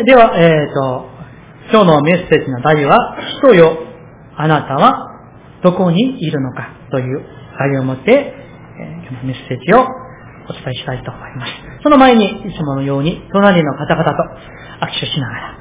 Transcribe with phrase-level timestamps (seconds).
[0.00, 1.06] え では、えっ、と、
[1.70, 3.78] 今日のメッセージの題は、人よ、
[4.36, 5.10] あなたは
[5.62, 7.22] どこにいるのかという
[7.58, 9.80] 題を持って、えー今日のメッセージを
[10.48, 11.52] お伝えしたいと思います。
[11.82, 14.12] その前に、いつものように、隣の方々と
[14.80, 15.54] 握手しながら、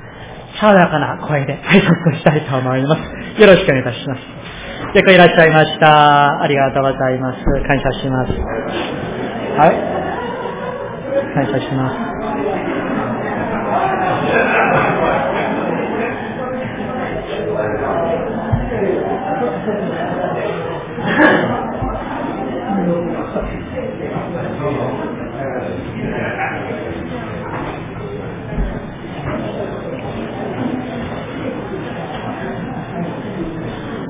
[0.60, 2.96] 爽やかな声で挨拶したいと思いま
[3.36, 3.42] す。
[3.42, 4.98] よろしくお願いいたします。
[4.98, 6.42] よくいらっしゃいました。
[6.42, 7.44] ありがとうございます。
[7.68, 8.32] 感謝します。
[9.58, 10.02] はい。
[11.36, 12.81] 感謝します。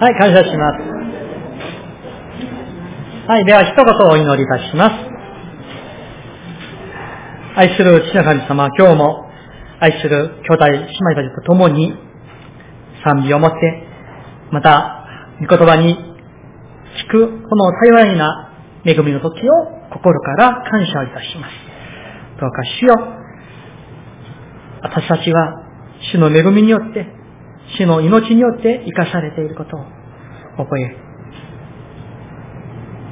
[0.01, 0.79] はい、感謝します。
[3.27, 4.95] はい、では一言お祈りいたします。
[7.55, 9.30] 愛する父の神様、今日も
[9.81, 11.91] 愛する兄弟、姉妹たちと共に
[13.03, 13.57] 賛美を持って、
[14.51, 15.07] また、
[15.41, 18.51] 御言葉に聞くこの幸いな
[18.85, 19.53] 恵みの時を
[19.91, 21.53] 心から感謝いたします。
[22.39, 22.93] どうか主よ、
[24.83, 25.65] 私たちは
[26.11, 27.07] 主の恵みによって、
[27.79, 29.85] 主の命によって生かされていることを
[30.57, 30.95] 覚え、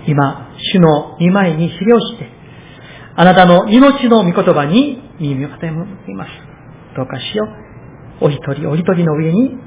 [0.06, 2.30] 今、主の御前に知りをして、
[3.16, 5.60] あなたの命の御言葉に耳を傾
[6.06, 6.49] けます。
[6.96, 7.46] どうかしよ
[8.22, 8.26] う。
[8.26, 9.58] お一人お一人の上に、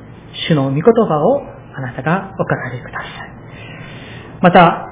[0.49, 1.43] 主の御言葉を
[1.75, 3.33] あなたがお語りください。
[4.43, 4.87] また、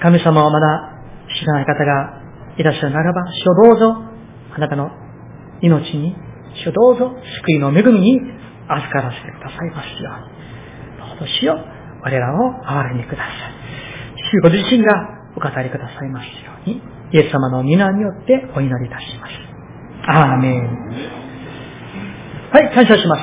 [0.00, 0.92] 神様をまだ
[1.40, 2.22] 知らない方が
[2.56, 3.96] いらっしゃるならば、主をどうぞ、
[4.54, 4.90] あなたの
[5.60, 6.14] 命に、
[6.64, 8.20] 主をどうぞ、救いの恵みに
[8.68, 10.10] 預からせてくださいますよ
[11.00, 11.08] うに。
[11.08, 11.58] どうぞしよ、
[12.02, 13.28] 我らを憐れみください。
[14.30, 14.92] 主ご自身が
[15.36, 19.57] お語りくださいますように、イエス様の皆によってお祈りいたします。
[20.10, 20.62] アーメン。
[22.50, 23.22] はい、感謝します。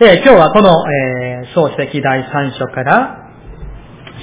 [0.00, 3.32] えー今日はこの、えー、漱石第3章から、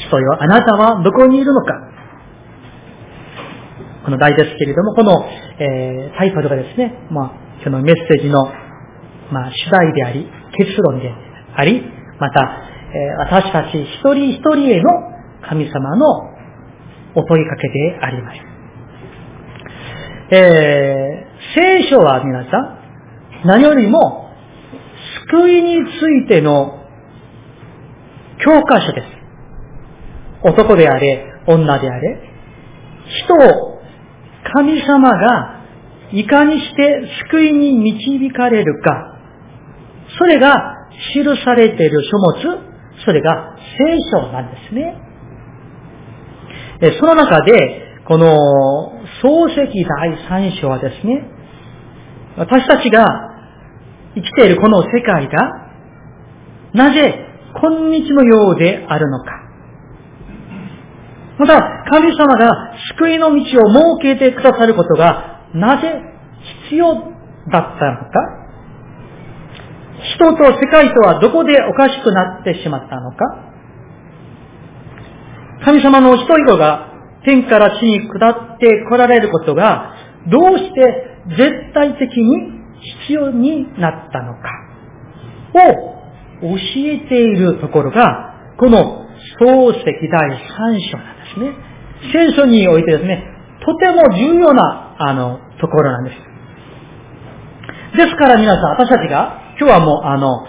[0.08, 1.74] 人よ、あなたはどこにいるのか。
[4.06, 5.26] この題ですけれども、この、
[5.60, 8.46] えータイトルがですね、まあ、今日のメッセージの、
[9.30, 11.14] まあ、主題であり、結論で
[11.58, 11.84] あり、
[12.20, 14.92] また、え私たち一人一人への
[15.42, 16.06] 神様の
[17.16, 18.38] お問いかけであります。
[20.34, 22.58] え聖書は皆さ
[23.44, 24.30] ん、何よりも、
[25.30, 26.80] 救いについての
[28.44, 29.08] 教科書です。
[30.44, 32.20] 男であれ、女であれ、
[33.26, 33.82] 人を
[34.54, 35.62] 神様が
[36.12, 39.18] いかにして救いに導かれるか、
[40.18, 40.56] それが
[41.14, 42.60] 記されている書物、
[43.06, 45.02] それが聖書なんですね。
[47.00, 51.28] その中で、この漱石第三章はですね、
[52.38, 53.06] 私たちが
[54.16, 55.32] 生きているこの世界が、
[56.74, 59.32] なぜ今日のようであるのか。
[61.38, 66.02] また、神様が救いの道を設けてくださることが、なぜ
[66.70, 67.04] 必要だっ
[67.52, 68.42] たのか。
[70.16, 73.18] 人と世界とはどこでおかしくなってしまったのか。
[75.64, 76.91] 神様の人々が
[77.26, 79.94] 天から地に下って来られることが、
[80.28, 82.62] どうして絶対的に
[83.08, 84.50] 必要になったのか
[85.54, 86.02] を
[86.42, 89.06] 教えているところが、この
[89.40, 91.72] 漱石第3章なんですね。
[92.12, 93.24] 聖書においてですね、
[93.64, 96.32] とても重要な、あの、ところなんです。
[97.98, 100.46] ですから皆さん、私たちが、今日はもう、あの、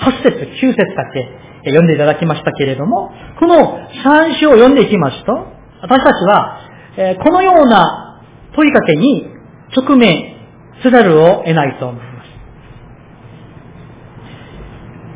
[0.00, 5.55] 8節、9節だけ読んでいただきましたけれども、この3章を読んでいきますと、
[5.88, 6.58] 私たちは、
[6.96, 8.20] えこのような
[8.54, 9.28] 問いかけに
[9.76, 10.36] 直面
[10.82, 12.26] せざるを得ないと思います。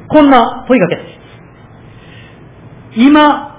[0.08, 1.02] こんな問いかけで
[2.94, 3.00] す。
[3.00, 3.50] 今、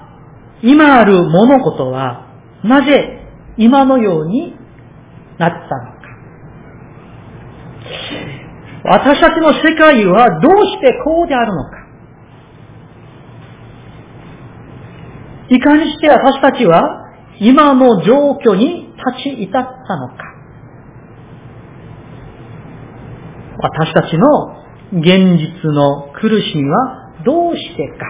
[0.62, 2.28] 今ある物事は、
[2.64, 3.26] なぜ
[3.58, 4.54] 今のように
[5.38, 6.02] なったのか。
[8.84, 11.82] 私たちの世界はどうしてこうであるのか。
[15.50, 17.01] いかにして私たちは
[17.42, 20.14] 今の状況に立ち至ったのか。
[23.58, 24.62] 私たちの
[24.92, 28.06] 現実の苦しみはどうしてか。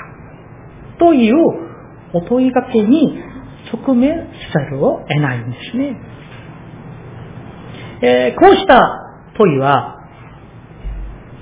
[0.99, 1.35] という
[2.13, 3.19] お問いかけに
[3.73, 5.97] 直面せざるを得ないんですね。
[8.03, 8.81] えーこうした
[9.39, 9.97] 問いは、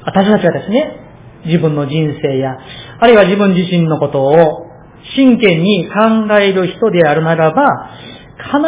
[0.04, 1.00] 私たちがですね、
[1.46, 2.56] 自分の人生や、
[3.00, 4.69] あるいは自分自身のことを
[5.16, 7.90] 真剣に考える人であるならば、
[8.38, 8.58] 必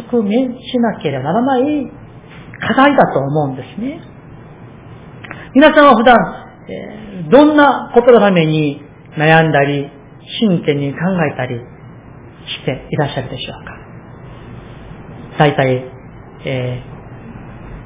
[0.00, 1.92] ず直面しなければならない
[2.60, 4.00] 課題だと思うんですね。
[5.54, 6.16] 皆さんは普段、
[6.68, 8.80] え、どんなことのために
[9.18, 9.90] 悩んだり、
[10.40, 10.98] 真剣に考
[11.32, 15.38] えたりしていらっしゃるでしょうか？
[15.38, 15.84] 大体、
[16.44, 16.82] え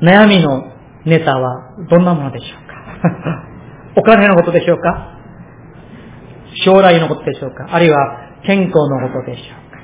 [0.00, 0.64] ー、悩みの
[1.06, 3.44] ネタはどんなものでしょうか？
[3.96, 5.15] お金のことでしょうか？
[6.64, 7.66] 将来のことでしょうか？
[7.70, 9.78] あるいは健康のことでしょうか？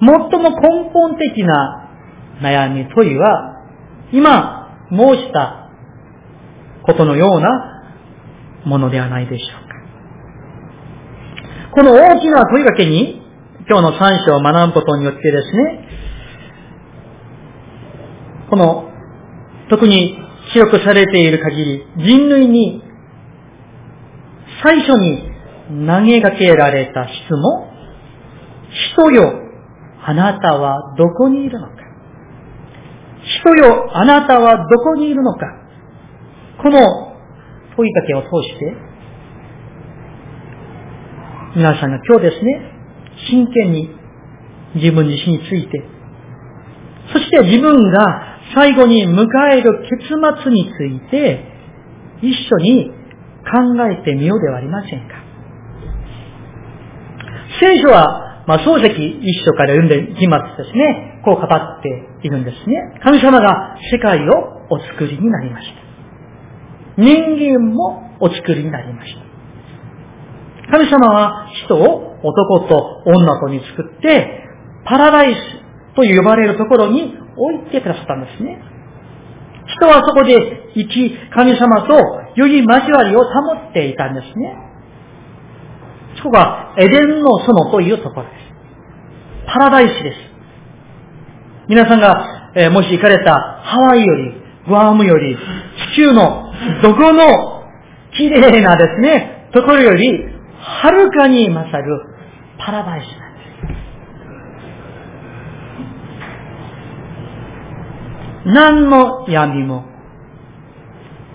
[0.00, 0.08] 最
[0.40, 1.88] も根本的な
[2.40, 3.56] 悩み問いは、
[4.12, 5.70] 今申した
[6.82, 7.84] ことのような
[8.64, 9.74] ものではないでしょうか？
[11.72, 13.22] この大きな問いかけに、
[13.68, 15.88] 今日の三章を学ぶことによってですね、
[18.50, 18.90] この、
[19.68, 20.18] 特に
[20.52, 22.82] 記録されている限り、人類に
[24.62, 27.68] 最初に投げかけられた質問、
[28.94, 29.32] 人よ、
[30.02, 31.74] あなたはどこにいるのか。
[33.42, 35.46] 人よ、あなたはどこにいるのか。
[36.62, 36.80] この
[37.76, 38.76] 問いかけを通して、
[41.56, 42.72] 皆さんが今日ですね、
[43.30, 43.90] 真剣に
[44.74, 45.82] 自分自身について、
[47.12, 50.08] そして自分が最後に迎える結
[50.42, 51.44] 末について、
[52.22, 52.99] 一緒に
[53.44, 55.14] 考えてみようではありませんか？
[57.60, 58.88] 聖書は、まあ、漱石
[59.20, 61.88] 一書から読んできますですね、こう語って
[62.22, 63.00] いるんですね。
[63.02, 65.74] 神様が世界をお作りになりました。
[66.96, 69.20] 人間もお作りになりました。
[70.70, 74.44] 神様は人を男と女とに作って、
[74.84, 75.38] パラダイス
[75.96, 78.62] と呼ばれるところに置いてくださったんですね。
[79.76, 81.94] 人はそこで生き、神様と
[82.36, 84.70] 良い交わりを保っていたんですね。
[86.16, 88.34] そこがエデンの園というところです。
[89.46, 90.16] パラダイスです。
[91.68, 94.32] 皆さんが、えー、もし行かれたハワイより、
[94.66, 95.36] グアムより、
[95.94, 96.52] 地球の
[96.82, 97.64] どこの
[98.16, 100.12] 綺麗なですね、ところより、
[100.58, 102.00] はるかに勝る
[102.58, 103.50] パラダイスなんです。
[108.44, 109.84] 何の闇も、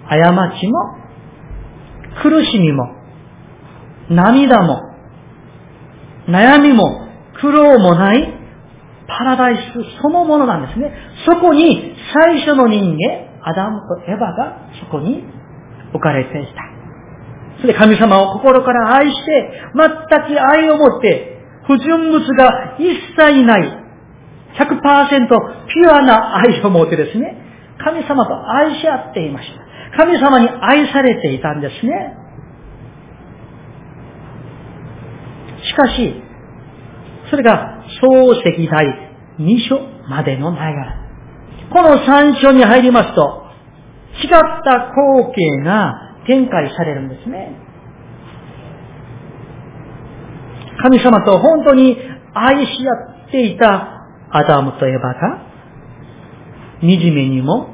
[0.09, 0.97] 過ちも、
[2.21, 2.95] 苦しみも、
[4.09, 4.81] 涙も、
[6.27, 7.07] 悩みも、
[7.39, 8.33] 苦労もない
[9.07, 10.91] パラダイスそのものなんですね。
[11.25, 15.23] そこに最初の人間、アダムとエヴァがそこに
[15.93, 16.75] 置かれていた。
[17.61, 19.89] それで神様を心から愛して、全
[20.35, 21.37] く愛を持って、
[21.67, 23.84] 不純物が一切ない、
[24.57, 25.27] 100%
[25.67, 27.37] ピュアな愛を持ってですね、
[27.83, 29.97] 神様と愛し合っていました。
[29.97, 32.17] 神様に愛されていたんですね。
[35.63, 36.21] しかし、
[37.29, 38.85] それが創世第
[39.39, 39.79] 2章
[40.09, 41.05] までの流れ。
[41.71, 43.45] この3章に入りますと、
[44.23, 44.29] 違っ
[44.63, 45.93] た光景が
[46.27, 47.57] 展開されるんですね。
[50.81, 51.97] 神様と本当に
[52.33, 53.94] 愛し合っていた
[54.31, 55.45] アダムとエバが、
[56.81, 57.69] 惨めにも、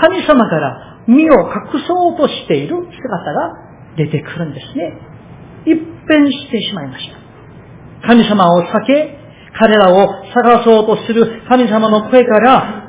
[0.00, 3.52] 神様から身を隠そうとしている姿が
[3.96, 4.92] 出てくるんですね。
[5.66, 7.08] 一変してしまいまし
[8.02, 8.06] た。
[8.06, 9.18] 神様を避け、
[9.58, 12.84] 彼らを探そうとする神様の声から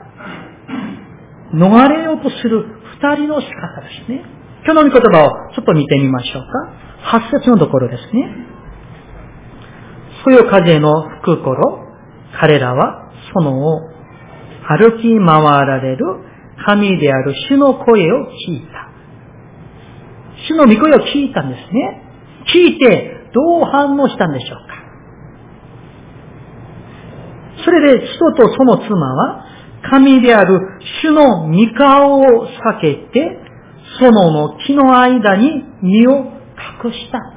[1.53, 2.65] 逃れようとする
[2.99, 4.23] 二人の仕方ですね。
[4.65, 6.73] 今日の御言葉をちょっと見てみましょうか。
[7.19, 8.35] 八節のところですね。
[10.25, 11.84] そよ風の吹く頃、
[12.39, 13.81] 彼らはそのを
[14.67, 16.05] 歩き回られる
[16.65, 18.89] 神である主の声を聞いた。
[20.47, 22.01] 主の御声を聞いたんですね。
[22.53, 24.75] 聞いてどう反応したんでしょうか。
[27.63, 29.45] それで人とその妻は
[29.89, 30.59] 神である
[31.01, 33.39] 主の御顔を避けて、
[33.99, 36.11] 園の木の間に身を
[36.83, 37.34] 隠した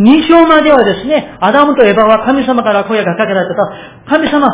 [0.00, 0.10] んだ。
[0.12, 3.60] 二章まではですね、アダムとエバは神様から声がかけられたと。
[4.08, 4.48] 神様、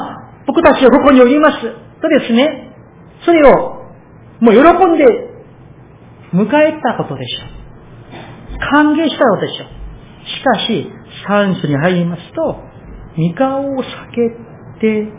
[0.46, 1.60] 僕たちはここにおります。
[1.60, 2.72] とですね、
[3.24, 3.76] それを
[4.40, 5.04] もう喜んで
[6.32, 8.58] 迎えたことでしょう。
[8.72, 9.68] 歓迎したのでしょう。
[10.26, 10.90] しかし、
[11.26, 12.60] 三種に入りますと、
[13.16, 15.12] 御顔を避けて、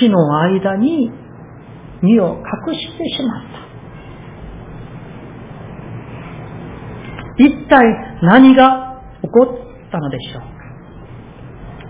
[0.00, 1.12] 地の間に
[2.02, 2.38] 身を
[2.68, 3.66] 隠してしまった。
[7.38, 7.78] 一体
[8.22, 8.85] 何が
[9.36, 10.46] こったのでしょうか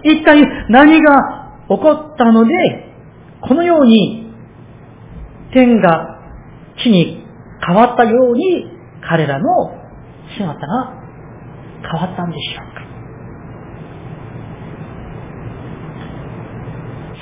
[0.03, 2.53] 一体何が起こったので、
[3.41, 4.33] このように
[5.53, 6.21] 天が
[6.83, 7.25] 地に
[7.67, 8.67] 変わったように
[9.09, 9.47] 彼らの
[10.37, 10.93] 姿が
[11.83, 12.87] 変わったんでしょうか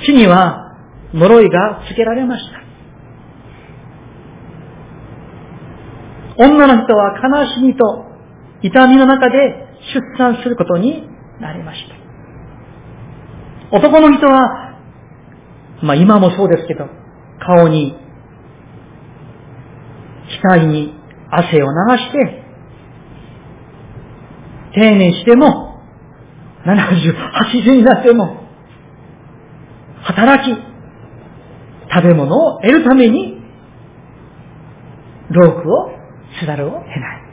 [0.05, 0.77] 地には
[1.13, 2.65] 呪いがつけられました。
[6.37, 8.05] 女の人は悲しみと
[8.61, 11.07] 痛みの中で出産することに
[11.39, 11.95] なりました。
[13.77, 14.79] 男の人は、
[15.81, 16.87] まあ今もそうですけど、
[17.39, 17.95] 顔に、
[20.43, 20.93] 額に
[21.29, 22.43] 汗を流して、
[24.75, 25.79] 定年しても、
[26.65, 27.13] 70、
[27.65, 28.45] 80になっても、
[30.03, 30.55] 働き、
[31.93, 33.41] 食べ物を得るために、
[35.29, 35.91] 労苦を
[36.39, 37.24] せざるを得ない。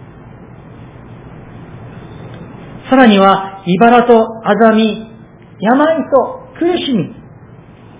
[2.92, 5.10] さらには、茨とあざみ、
[5.58, 7.14] 病と苦しみ、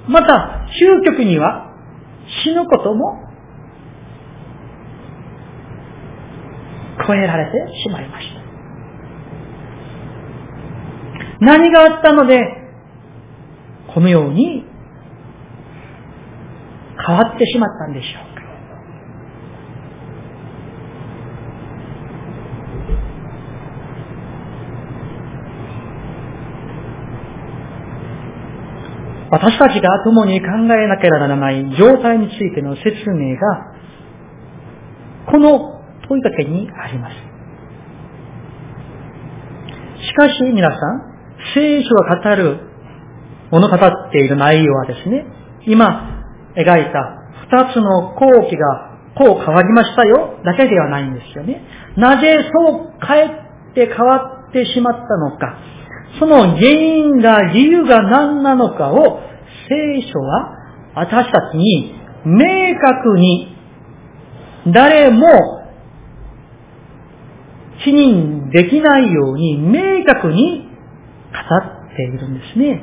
[0.07, 1.73] また、究極には
[2.45, 3.25] 死ぬことも
[7.07, 8.43] 超えられてしまいました。
[11.41, 12.43] 何があったので、
[13.95, 14.63] このように
[17.07, 18.33] 変わってしまったんでしょうか。
[29.33, 33.41] 私たちが共に考えなければならない状態についての説明が、
[35.27, 37.15] この問いかけにあります。
[40.07, 40.79] しかし皆さん、
[41.55, 42.61] 聖書が語る、
[43.51, 45.25] 物語っている内容はですね、
[45.67, 47.17] 今描いた
[47.51, 51.65] 二つの後期がこう変わりましたよ、だけではないんですよね。
[51.97, 55.57] なぜそう変えて変わってしまったのか、
[56.19, 59.21] その原因が、理由が何なのかを
[59.69, 60.57] 聖書は
[60.95, 63.57] 私たちに明確に
[64.73, 65.27] 誰も
[67.85, 70.69] 否認できないように明確に
[71.33, 71.39] 語
[71.93, 72.81] っているんですね。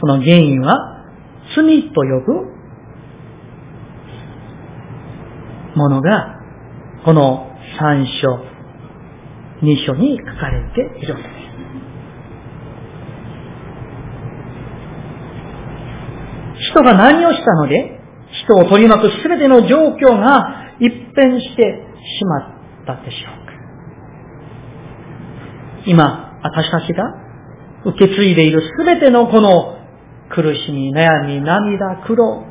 [0.00, 1.06] その原因は
[1.54, 2.52] 罪と呼ぶ
[5.76, 6.40] ものが
[7.04, 8.38] この三章、
[9.62, 11.28] 二章に書かれているんです。
[16.70, 18.00] 人が何をしたので、
[18.44, 21.62] 人を取り巻くすべての状況が一変して
[22.18, 22.42] しまっ
[22.86, 23.52] たでしょうか。
[25.86, 27.04] 今、私たちが
[27.84, 29.78] 受け継いでいるすべてのこの
[30.30, 32.44] 苦しみ、悩み、涙、苦労、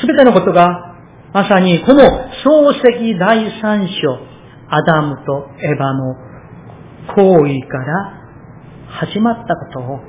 [0.00, 0.94] すべてのことが、
[1.32, 2.02] まさにこの
[2.44, 4.18] 漱石第三章、
[4.68, 6.14] アダムとエヴァの
[7.14, 8.24] 行為から
[8.88, 10.00] 始まったことを、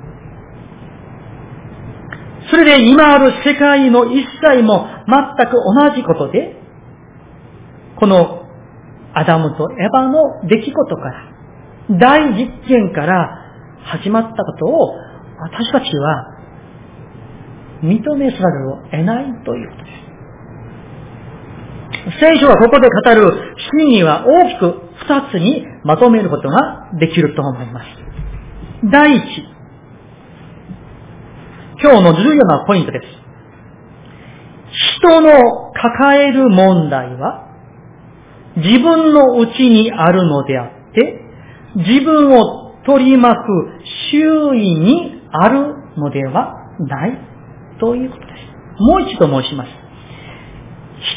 [2.50, 6.56] それで今ある世界の一切も全く同じことで、
[7.98, 8.46] この
[9.14, 11.36] アダムとエヴァの出来事から
[12.00, 13.42] 大実験から
[13.86, 14.96] 始まったことを
[15.40, 16.36] 私たちは
[17.84, 20.06] 認めざるを得ないということです。
[22.20, 27.86] 聖書はここで語る真理は大きく二つにまとめることができると思います。
[28.92, 29.24] 第一、
[31.82, 33.06] 今日の重要なポイントです。
[35.00, 37.46] 人の抱える問題は
[38.58, 41.22] 自分のうちにあるのであって、
[41.76, 43.42] 自分を取り巻く
[44.12, 47.18] 周囲にあるのではない
[47.80, 48.28] ということで
[48.78, 48.82] す。
[48.82, 49.70] もう一度申します。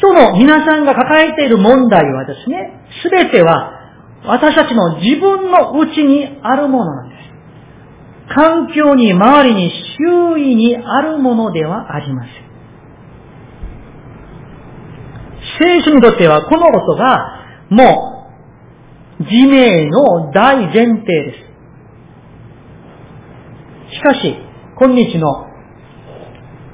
[0.00, 3.72] 人の皆さんが抱えている問題はですね、すべては
[4.24, 7.07] 私たちの自分のうちにあるものなんです。
[8.34, 12.48] 環境に、周りに、周囲にあるものではありません。
[15.58, 17.38] 聖書にとってはこのことが
[17.70, 18.14] も
[19.20, 21.32] う自明の大前提で
[23.90, 23.94] す。
[23.94, 24.36] しかし、
[24.78, 25.46] 今日の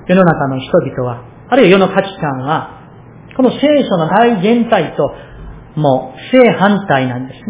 [0.06, 2.82] 世の中の人々は、あるいは世の価値観は、
[3.36, 3.58] この聖
[3.88, 5.14] 書の大全体と、
[5.80, 7.46] もう正反対なんですね。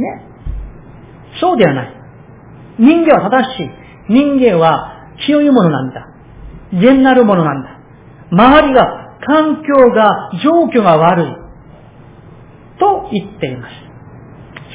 [1.40, 1.94] そうではない。
[2.78, 3.83] 人間は正しい。
[4.08, 6.06] 人間は清いものなんだ。
[6.72, 7.78] 善なるものなんだ。
[8.30, 11.26] 周りが、環境が、状況が悪い。
[12.78, 13.74] と言っています。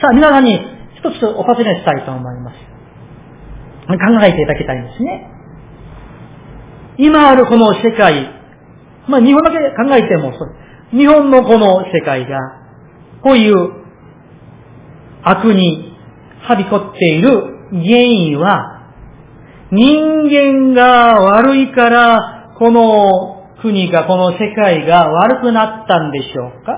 [0.01, 0.59] さあ、皆さんに
[0.95, 2.57] 一つお尋ねしたいと思います。
[3.87, 5.29] 考えていただきたいんですね。
[6.97, 8.29] 今あるこの世界、
[9.07, 10.97] まあ日本だけ考えてもそう。
[10.97, 12.37] 日本のこの世界が、
[13.23, 13.55] こういう
[15.23, 15.97] 悪に
[16.41, 17.29] はびこっている
[17.71, 18.78] 原因は、
[19.71, 26.73] 人間が悪いから、この国が、この世界が悪くなったんでしょうか？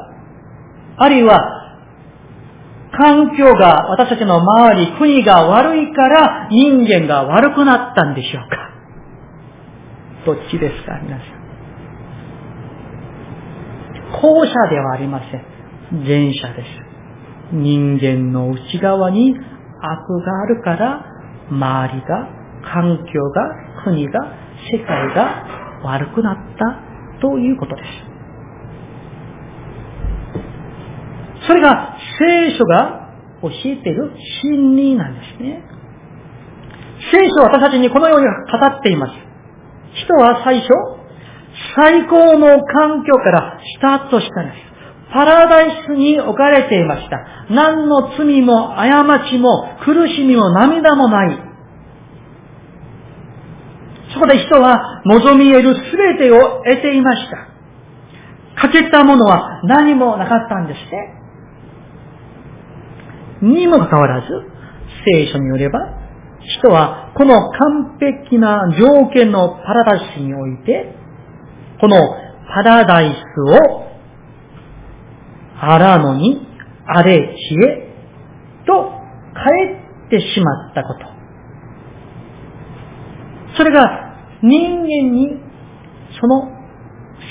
[0.98, 1.40] あるいは、
[2.92, 8.58] 環境が、私たちの周り、国が悪いから人間が悪くなったんでしょうか？
[10.26, 11.42] どっちですか、皆さん。
[14.22, 16.04] 後者ではありません。
[16.04, 16.68] 前者です。
[17.54, 19.40] 人間の内側に悪
[20.26, 21.06] があるから、
[21.50, 22.41] 周りが、
[22.72, 24.20] 環境が、国が、
[24.72, 25.46] 世界が
[25.84, 28.12] 悪くなったということです。
[31.48, 33.10] それが聖書が
[33.42, 34.12] 教えている
[34.44, 35.64] 真理なんですね。
[37.12, 38.32] 聖書は私たちにこのように語
[38.68, 39.14] っています。
[40.06, 40.70] 人は最初、
[41.76, 44.72] 最高の環境からスタートしたんです。
[45.12, 47.18] パラダイスに置かれていました。
[47.50, 51.51] 何の罪も過ちも苦しみも涙もない。
[54.22, 57.48] そこで人は望み得るすべてを得ていました。
[58.62, 60.80] 欠けたものは何もなかったんです
[63.50, 63.58] ね。
[63.58, 64.28] にもかかわらず、
[65.06, 65.80] 聖書によれば、
[66.60, 70.94] 人はこの完璧な条件のパラダイスにおいて、
[71.80, 71.98] この
[72.54, 73.88] パラダイスを、
[75.60, 76.46] あらのに、
[76.86, 77.88] あれ知恵
[78.68, 78.92] と
[79.34, 81.00] 変えてしまったこと。
[83.58, 84.11] それが
[84.44, 85.40] 人間に
[86.20, 86.50] その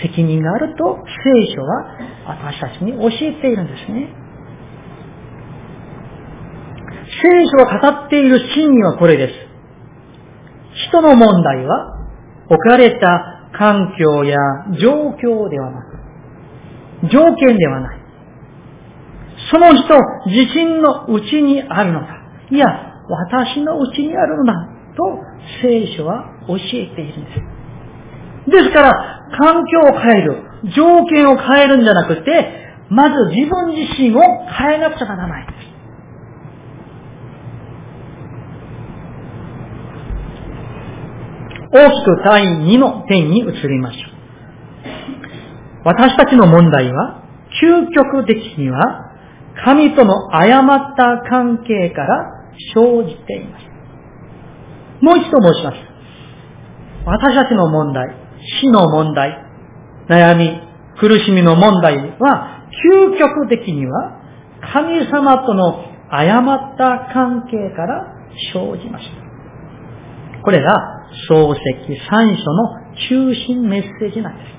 [0.03, 1.85] 責任があると聖書は
[2.27, 4.15] 私たちに教えているんですね。
[7.23, 9.35] 聖書が語っている真理はこれです。
[10.89, 11.99] 人の問題は
[12.49, 14.39] 置かれた環境や
[14.81, 15.83] 状況ではな
[17.03, 18.01] く、条件ではない。
[19.51, 19.95] その人
[20.27, 22.09] 自身のうちにあるのだ。
[22.51, 22.67] いや、
[23.09, 24.55] 私のうちにあるのだ。
[24.97, 25.19] と
[25.63, 27.61] 聖書は教えているんです。
[28.51, 30.43] ですから、環境を変える、
[30.75, 34.21] 条件を変えるんじゃなくて、まず自分自身を
[34.59, 35.47] 変えなくちゃならない。
[41.73, 44.21] 大きく第2の点に移りましょう。
[45.85, 47.23] 私たちの問題は、
[47.63, 49.13] 究極的には、
[49.65, 53.65] 神との誤った関係から生じています。
[55.01, 55.90] もう一度申します。
[57.05, 58.15] 私たちの問題、
[58.61, 59.37] 死の問題、
[60.09, 60.61] 悩み、
[60.99, 64.21] 苦しみの問題は、究極的には、
[64.73, 68.15] 神様との誤った関係から
[68.53, 70.43] 生じました。
[70.43, 70.75] これが
[71.29, 71.61] 漱石
[72.09, 74.51] 三書の中心メッセージなんです。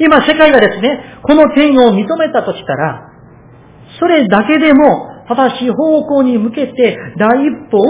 [0.00, 3.10] 今世界がですね、この点を認めたとしたら、
[3.98, 7.82] それだけでも正しい方向に向けて第一歩を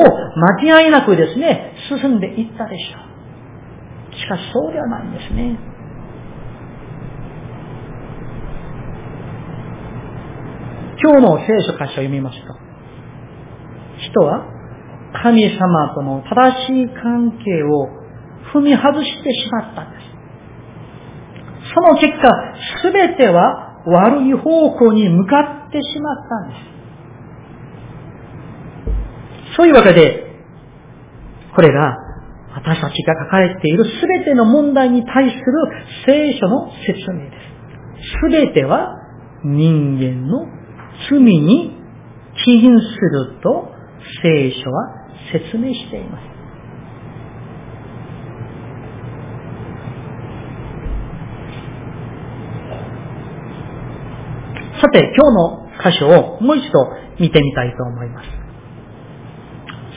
[0.62, 4.14] 間違いなくですね、進んでいったでしょう。
[4.14, 5.59] しかしそうではないんですね。
[11.03, 12.55] 今日の聖書箇所を読みますと、
[13.99, 14.47] 人は
[15.23, 17.88] 神様との正しい関係を
[18.55, 20.05] 踏み外してしまったんです。
[21.75, 22.31] その結果、
[22.83, 26.74] すべては悪い方向に向かってしまったんです。
[29.57, 30.25] そういうわけで、
[31.55, 31.97] これが
[32.55, 35.43] 私たちが書かれているすべての問題に対する
[36.07, 38.11] 聖書の説明です。
[38.23, 38.97] すべては
[39.45, 40.47] 人間の
[41.11, 41.77] 罪に
[42.45, 43.73] 起因すると
[44.23, 44.88] 聖書は
[45.33, 46.35] 説明しています。
[54.81, 56.79] さて、今日の箇所をもう一度
[57.19, 58.44] 見てみたいと思います。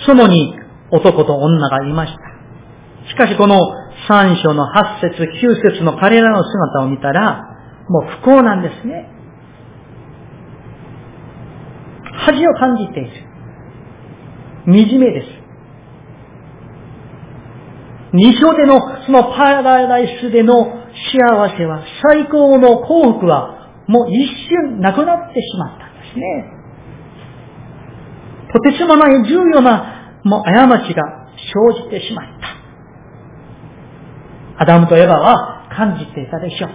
[0.05, 0.53] そのに
[0.91, 2.19] 男と女がいました。
[3.09, 3.59] しかしこの
[4.07, 7.43] 三章の八節、九節の彼らの姿を見たら、
[7.89, 9.09] もう不幸なんですね。
[12.25, 13.11] 恥を感じている。
[14.65, 15.27] 惨めです。
[18.13, 20.53] 二章でのそのパラダイスでの
[21.13, 23.55] 幸せは、最高の幸福は、
[23.87, 26.56] もう一瞬なくなってしまったんですね。
[28.53, 30.51] とてつもない重要な、もう過
[30.87, 31.03] ちが
[31.35, 32.25] 生じてしまっ
[34.57, 34.63] た。
[34.63, 36.67] アダムとエヴァは感じていたでしょ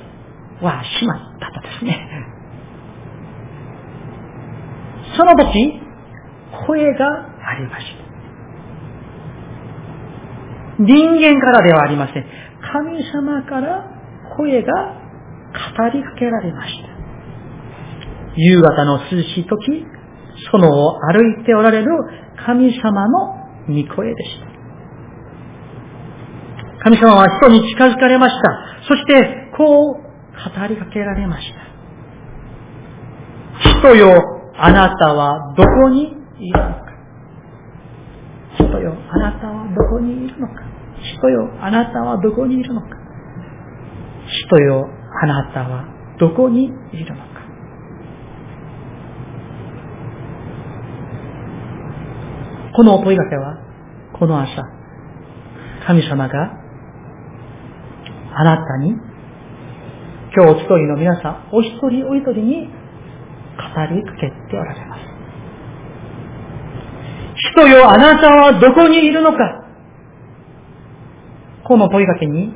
[0.61, 0.65] う。
[0.65, 2.09] わあ、しまったとですね。
[5.17, 5.81] その時、
[6.67, 8.03] 声がありました。
[10.79, 12.27] 人間からではありません。
[12.73, 13.85] 神様から
[14.37, 14.73] 声が
[15.53, 16.89] 語りかけられました。
[18.37, 19.85] 夕方の涼しい時、
[20.51, 21.91] そのを歩いておられる
[22.45, 23.37] 神様の
[23.69, 24.53] 御声でした。
[26.85, 28.43] 神様は人に近づかれました。
[28.89, 31.63] そして、こう語りかけられました。
[33.81, 34.13] 人よ、
[34.57, 36.93] あなたはどこにいるのか
[38.57, 40.55] 人よ、あなたはどこにいるのか
[41.03, 42.89] 人よ、あなたはどこにいるのか。
[44.27, 44.89] 人よ、
[45.23, 45.85] あなたは
[46.19, 46.69] どこにい
[47.05, 47.32] るのか。
[52.75, 53.59] この問いかけは、
[54.19, 54.63] この朝、
[55.87, 56.63] 神様が
[58.35, 58.93] あなたに、
[60.35, 62.71] 今日お一人の皆さん、お一人お一人に語
[63.95, 65.01] りかけておられます。
[67.55, 69.39] 人よ、あなたはどこにいるのか
[71.65, 72.55] この問いかけに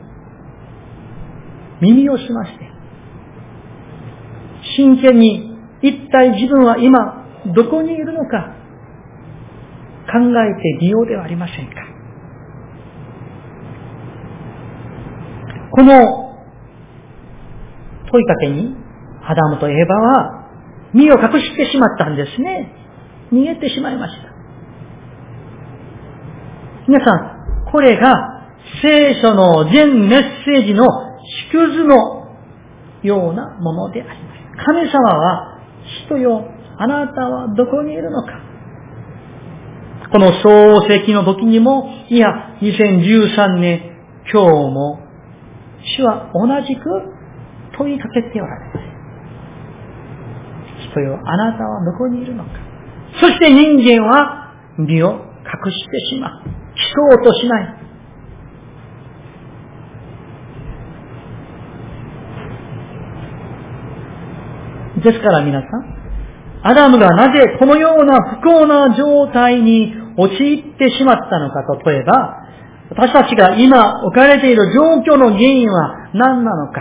[1.83, 2.71] 耳をしまして、
[4.77, 8.56] 真剣に一体自分は今どこにいるのか
[10.11, 11.75] 考えてみようではありませんか？
[15.73, 15.93] この
[18.11, 18.75] 問いかけに
[19.23, 20.49] アダムとエヴァは
[20.95, 22.73] 身を隠してしまったんですね。
[23.33, 24.29] 逃げてしまいました。
[26.89, 28.15] 皆さん、これが
[28.81, 30.87] 聖書の全メッセージの
[31.53, 32.29] 縮図の
[33.03, 34.65] ようなものであります。
[34.65, 35.61] 神様は、
[36.07, 36.45] 人よ、
[36.79, 38.41] あなたはどこにいるのか
[40.13, 42.29] この創世記の時にも、いや、
[42.61, 43.81] 2013年、
[44.33, 45.01] 今日も、
[45.99, 46.83] 主は同じく
[47.77, 48.97] 問いかけておられます。
[50.91, 52.51] 人よ、あなたはどこにいるのか。
[53.21, 56.43] そして人間は身を隠してしまう。
[57.15, 57.87] そうとしない。
[65.03, 65.96] ですから皆さん、
[66.63, 72.43] アダムがなぜこのような不幸な状態に陥ってしまったのか、例えば、
[72.91, 76.81] 私たちが今置かれている状況の原因は何なのか。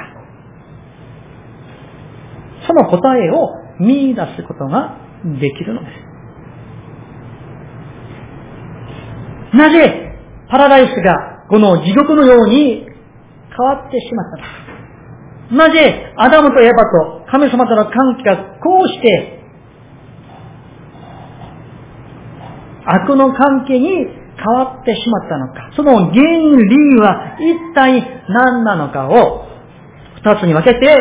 [2.67, 4.97] その答えを見出すことが
[5.39, 5.87] できるので
[9.51, 9.57] す。
[9.57, 10.17] なぜ
[10.49, 14.65] パラダイスがこの地獄のように変わってしまったのか。
[15.51, 19.34] なぜアダムとエバと神様との関係がこうして
[22.85, 25.71] 悪の関係に変わってしまったのか。
[25.75, 29.47] その原因、理由は一体何なのかを
[30.15, 30.97] 二つに分けて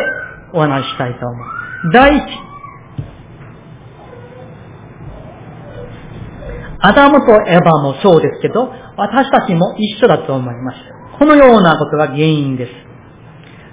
[0.53, 1.91] お話ししたいと思う。
[1.93, 2.21] 第一、
[6.79, 10.77] アダムとエヴァもそうですけど、私たちも一緒だと思います。
[11.19, 12.71] このようなことが原因です。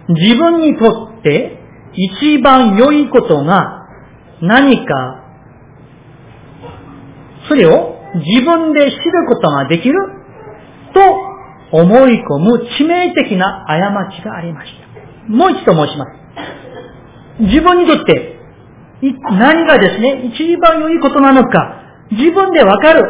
[0.09, 1.59] 自分にとって
[1.95, 3.87] 一番良いことが
[4.41, 5.25] 何か、
[7.49, 9.95] それを自分で知ることができる
[10.95, 14.73] と思い込む致命的な過ちがありまし
[15.27, 15.33] た。
[15.33, 16.11] もう一度申します。
[17.41, 18.33] 自分にとって
[19.11, 23.03] 何がですね、一番良いことなのか、自分でわかる。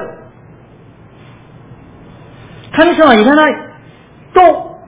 [2.74, 3.54] 神様はいらない。
[4.34, 4.40] と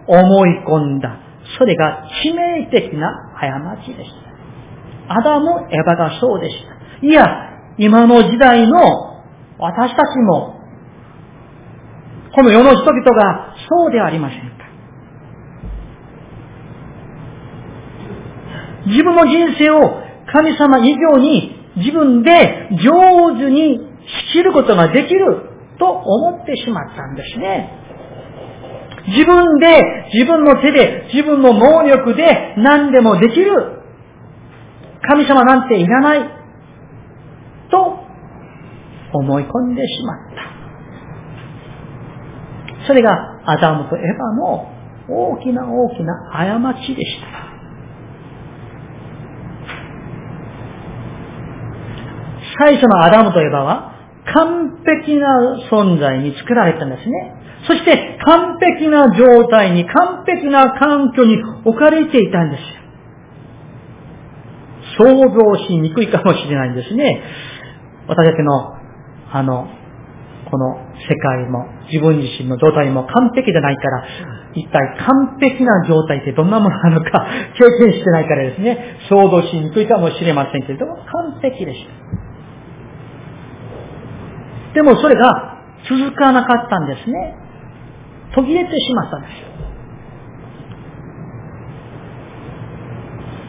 [0.07, 1.19] 思い込んだ。
[1.59, 4.11] それが致命的な過ちでし
[5.09, 5.15] た。
[5.15, 6.57] アダム、エヴァがそうでし
[7.01, 7.07] た。
[7.07, 7.27] いや、
[7.77, 9.14] 今の時代の
[9.59, 10.61] 私たちも、
[12.35, 14.65] この世の人々がそうではありませんか。
[18.87, 23.79] 自分の人生を神様以上に自分で上手に
[24.29, 27.81] 仕切ることができると思ってしまったんですね。
[29.07, 33.83] 自分で、自分の手で、自分の能力で何でもできる。
[35.03, 36.44] 神様なんていらない。
[39.19, 40.19] 思い込んでしまっ
[42.81, 42.87] た。
[42.87, 44.69] それがアダムとエヴァの
[45.09, 47.45] 大きな大きな過ちでした。
[52.59, 53.95] 最初のアダムとエヴァは
[54.33, 55.27] 完璧な
[55.71, 57.35] 存在に作られたんですね。
[57.67, 62.63] そして完璧な状態に、完璧な環境に置かれていたんです。
[64.99, 67.23] 想像しにくいかもしれないんですね。
[68.07, 68.74] 私たちの、
[69.35, 69.67] あの、
[70.49, 74.07] この世界も自分自身の状態も完璧じゃないから、
[74.55, 77.27] 一体完璧な状態ってどんなものなのか
[77.59, 81.91] 経験してないからですね、想像しにくいかもしれませんけれども、完璧でした。
[84.75, 87.35] でもそれが続かなかったんですね。
[88.37, 89.33] 途切れてしまったんです。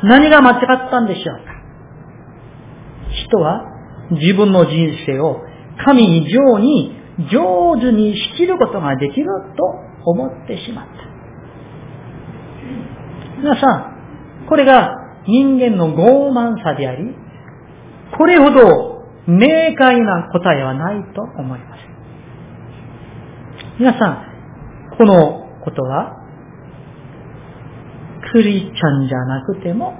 [0.01, 1.53] 何が間違ったんでしょうか
[3.09, 3.65] 人は
[4.11, 5.44] 自分の人生を
[5.83, 6.95] 神以上に
[7.31, 9.63] 上手に仕切ることができると
[10.09, 10.91] 思ってしまった。
[13.37, 14.95] 皆さん、これが
[15.27, 17.15] 人間の傲慢さであり、
[18.17, 18.95] これほど
[19.27, 21.79] 明快な答えはないと思います。
[23.79, 24.25] 皆さん、
[24.97, 26.21] このことは、
[28.31, 29.93] クリちゃんじゃなくても、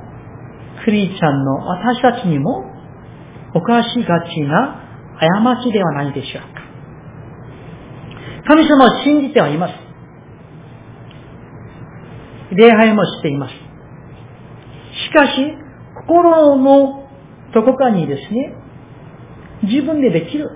[0.84, 2.64] クリちゃんの私たちにも
[3.54, 4.85] 犯しがちな
[5.20, 6.62] 過ちではないでしょうか。
[8.48, 9.74] 神様を信じてはいます。
[12.52, 13.54] 礼拝もしています。
[13.54, 15.58] しかし、
[16.08, 17.10] 心の
[17.54, 18.54] どこかにですね、
[19.64, 20.50] 自分でできる。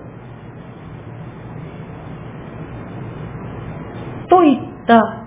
[4.28, 5.26] といった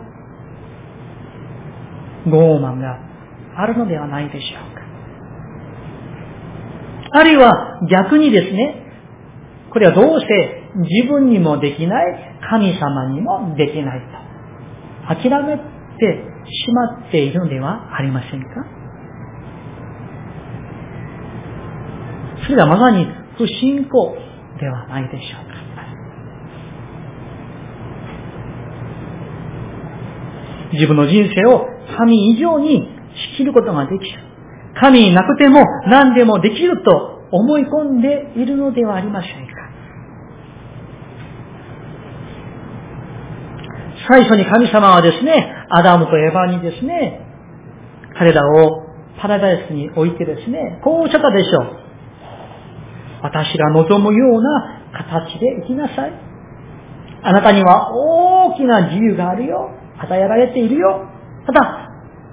[2.28, 3.00] 傲慢が
[3.58, 4.82] あるのではないでしょうか。
[7.20, 8.83] あるいは逆にですね、
[9.74, 14.02] これはどうして自分にもできない神様にもできない
[15.08, 15.64] と諦めて
[16.46, 18.48] しまっているのではありませんか？
[22.46, 23.08] それはまさに
[23.38, 24.16] 不信仰
[24.60, 25.54] ではないでしょうか。
[30.74, 31.66] 自分の人生を
[31.98, 32.88] 神以上に
[33.34, 34.20] 仕切ることができる。
[34.80, 39.53] 神なくても何でもできると思い込んでいるのではありませんか？
[44.08, 47.22] 最初に神様はですね、アダムとエヴァにですね、
[48.18, 48.84] 彼らを
[49.22, 51.84] パラダイスに置いてですね、こうおっしゃったでしょう。
[53.24, 56.14] 私が望むような形で生きなさい。
[57.24, 59.70] あなたには大きな自由があるよ。
[59.98, 61.08] 与えられているよ。
[61.46, 61.90] ただ、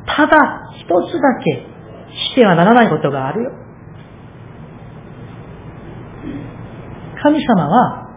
[0.06, 1.66] ただ一つだけ
[2.32, 3.50] してはならないことがあるよ。
[7.22, 8.08] 神様は、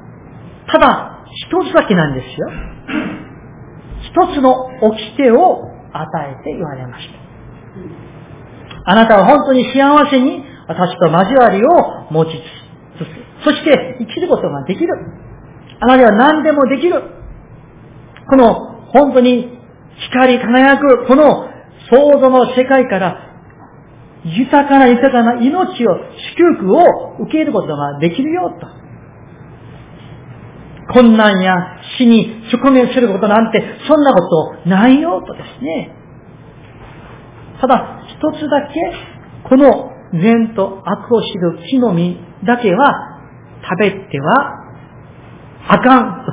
[0.71, 2.73] ただ一つだけなんですよ。
[4.03, 5.63] 一つの掟を
[5.93, 7.23] 与えて言われました。
[8.85, 12.31] あなたは本当に幸せに私と交わりを持ち
[12.97, 14.93] つつ、そして生きることができる。
[15.79, 17.01] あなたは何でもできる。
[18.29, 19.57] この本当に
[20.11, 21.49] 光り輝くこの
[21.89, 23.33] 創造の世界から
[24.25, 25.97] 豊かな豊かな命を、
[26.37, 28.82] 祝福を受けることができるよと。
[30.93, 31.53] 困難や
[31.97, 34.21] 死に直面することなんて、そんなこ
[34.63, 35.95] とないよとですね。
[37.59, 38.73] ただ、一つだけ、
[39.49, 43.19] この善と悪を知る木の実だけは、
[43.63, 44.59] 食べては、
[45.67, 46.31] あかんと、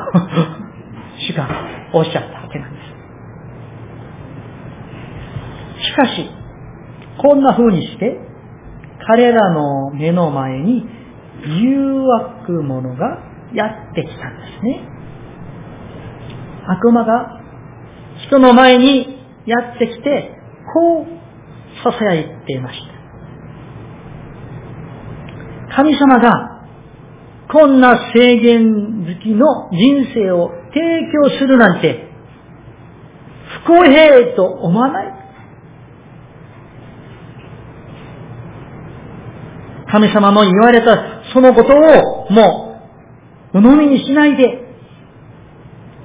[1.18, 1.48] 主が
[1.94, 2.80] おっしゃったわけなんで
[5.78, 5.86] す。
[5.86, 6.28] しかし、
[7.22, 8.18] こんな風にして、
[9.06, 10.84] 彼らの目の前に
[11.44, 14.88] 誘惑者がやってきたんですね。
[16.66, 17.40] 悪魔が
[18.26, 20.36] 人の前にやってきて、
[20.74, 21.06] こう
[21.88, 22.78] 囁いていまし
[25.68, 25.76] た。
[25.76, 26.66] 神様が
[27.52, 30.80] こんな制限好きの人生を提
[31.12, 32.08] 供するなんて
[33.64, 35.06] 不公平と思わない？
[39.90, 42.69] 神様の言われたそのことをもう
[43.52, 44.70] 鵜呑みにしないで、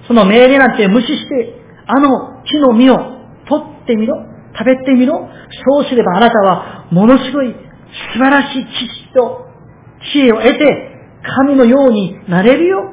[0.08, 1.54] その命令なんて無視して、
[1.88, 2.98] あの木の実を
[3.48, 4.16] 取ってみろ、
[4.58, 5.30] 食べてみろ、
[5.66, 7.54] そうすればあなたはものすごい
[8.14, 9.46] 素晴らしい知識と
[10.14, 10.92] 知恵を得て、
[11.38, 12.92] 神のようになれるよ。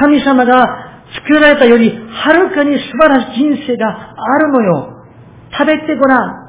[0.00, 5.04] 神様が作られたよりはるかに素晴らしい人生があるのよ。
[5.52, 6.48] 食べてごらん。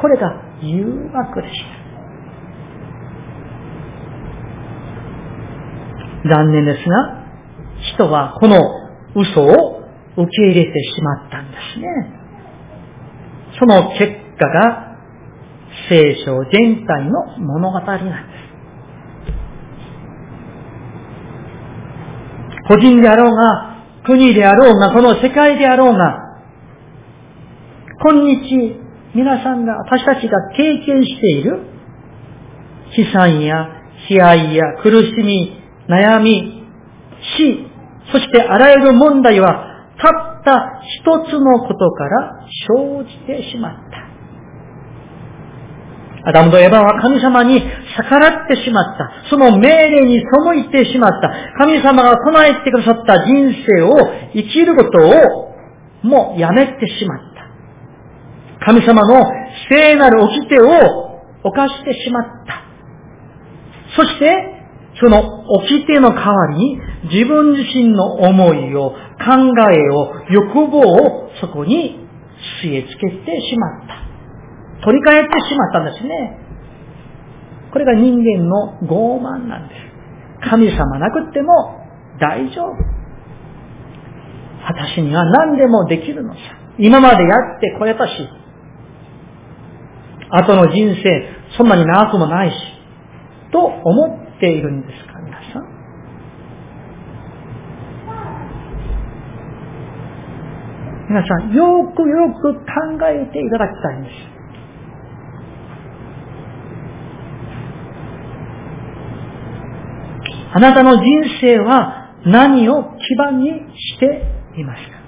[0.00, 1.73] これが誘惑でした。
[6.24, 7.24] 残念ですが、
[7.96, 8.58] 人はこの
[9.14, 9.80] 嘘を
[10.16, 11.86] 受け入れてしまったんですね。
[13.58, 14.96] その結果が
[15.88, 18.44] 聖書全体の物語なんです。
[22.68, 26.20] 個人であろうが、国であろうが、この世界であろうが、
[28.02, 28.80] 今日
[29.14, 31.60] 皆さんが、私たちが経験している
[32.96, 33.68] 悲惨や
[34.08, 36.64] 悲哀や苦しみ、悩み、
[37.38, 37.66] 死、
[38.12, 39.70] そしてあらゆる問題は、
[40.00, 44.04] たった一つのことから生じてしまった。
[46.26, 47.62] アダムとエヴァは神様に
[47.96, 49.28] 逆らってしまった。
[49.28, 51.30] その命令に背いてしまった。
[51.58, 53.92] 神様が唱えてくださった人生を
[54.32, 55.54] 生きることを
[56.02, 58.64] もうやめてしまった。
[58.64, 59.22] 神様の
[59.70, 62.62] 聖なる掟を犯してしまった。
[63.94, 64.63] そして、
[65.00, 66.80] その掟の代わりに
[67.12, 69.36] 自分自身の思いを、考
[69.72, 71.98] えを、欲望をそこに
[72.62, 74.84] 据え付けてしまった。
[74.84, 76.38] 取り替えてしまったんですね。
[77.72, 80.48] これが人間の傲慢なんです。
[80.48, 81.80] 神様なくっても
[82.20, 82.76] 大丈夫。
[84.66, 86.40] 私には何でもできるのさ。
[86.78, 88.12] 今までやってこれたし、
[90.30, 92.56] 後の人生、そんなに長くもないし、
[93.52, 95.64] と思っているんですか、皆さん？
[101.08, 102.60] 皆さん、よくよく考
[103.08, 104.14] えていただきたいんです。
[110.56, 111.02] あなたの人
[111.40, 114.22] 生は何を基盤にして
[114.56, 114.98] いますか？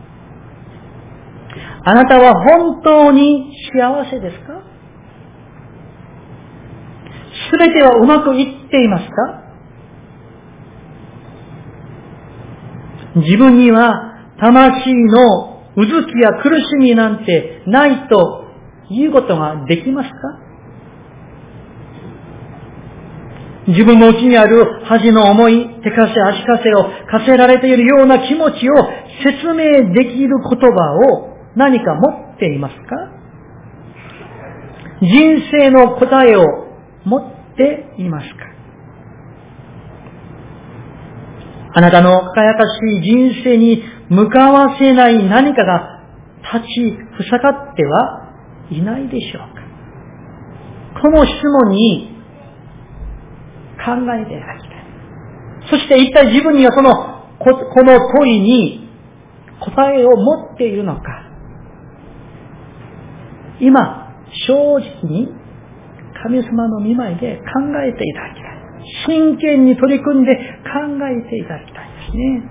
[1.85, 4.56] あなたは本当に幸せですか？
[7.51, 9.43] すべてはうまくいっていますか？
[13.17, 18.45] 自分には魂のうずきや苦しみなんてないと
[18.91, 20.17] いうことができますか？
[23.69, 28.75] 自分のうちにある恥の思い、手かせ足かせを課せられているような気持ちを
[29.25, 30.69] 説明できる言葉
[31.15, 32.83] を何か持っていますか？
[35.01, 36.43] 人生の答えを
[37.05, 38.35] 持っていますか？
[41.75, 46.05] あなたの輝かしい人生に向かわせない何かが
[46.55, 48.31] 立ちふさがっては
[48.71, 49.55] いないでしょう
[50.95, 51.03] か？
[51.03, 52.17] この質問に
[53.85, 54.77] 考えていただきたい。
[55.71, 56.95] そして一体自分にはその、
[57.39, 57.51] こ
[57.83, 58.89] の問いに
[59.61, 61.03] 答えを持っているのか？
[63.61, 64.15] 今、
[64.47, 65.29] 正直に
[66.27, 68.57] 神様の見舞いで考えていただきたい。
[69.07, 72.43] 真剣に取り組んで考えていただきたいですね。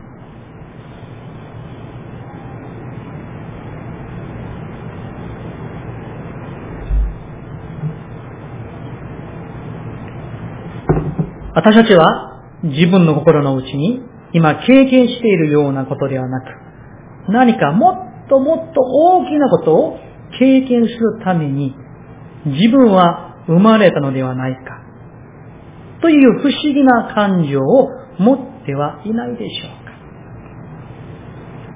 [11.53, 14.01] 私たちは自分の心の内に
[14.33, 16.45] 今経験しているようなことではなく、
[17.31, 17.91] 何かも
[18.25, 19.99] っともっと大きなことを
[20.37, 21.75] 経験するために
[22.45, 24.85] 自分は生まれたのではないか
[26.01, 29.91] という不思議な感情を持ってはいないでしょうか。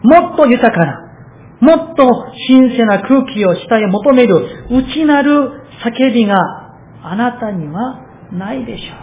[0.04, 1.10] もっと豊かな、
[1.62, 2.08] もっと
[2.48, 5.52] 新鮮な空気を下へ求める内なる
[5.84, 6.38] 叫びが
[7.04, 9.00] あなたにはないでしょう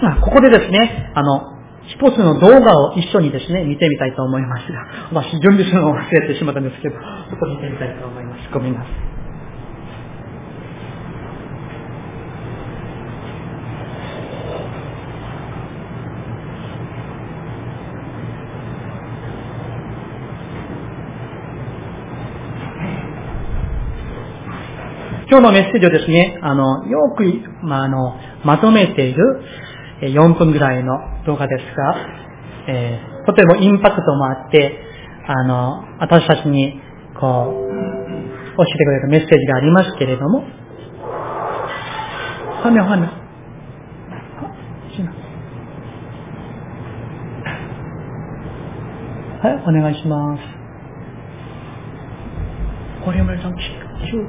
[0.00, 0.20] か。
[0.20, 1.51] ここでですね、あの、
[1.88, 8.48] 一つの動画を一緒にですね、見てみたいと思いますが、 私準備するのを忘れてしまったんですけど、ちょっと見てみたいと思います。
[8.52, 9.12] ごめんなさい。
[25.32, 27.24] 今日のメッセージをですね、あの、よく、
[27.62, 29.40] まあ、あの、まとめている、
[30.08, 31.96] 4分ぐらいの動画ですが、
[32.68, 34.78] えー、とてもインパクトもあって、
[35.26, 36.80] あの、私たちに、
[37.18, 37.72] こう、
[38.56, 40.44] 教えてくれるメッセージがありますけれども、
[42.62, 43.22] はめはめ。
[49.42, 50.42] はい、お願いします。
[53.04, 53.58] これもちゃん、中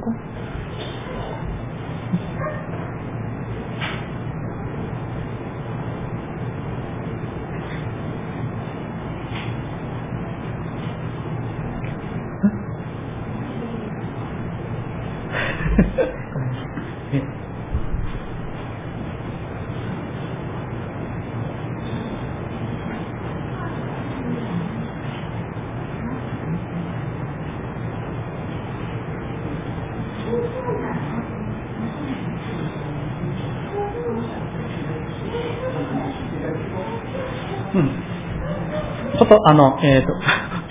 [39.34, 40.12] と、あの、えっ、ー、と、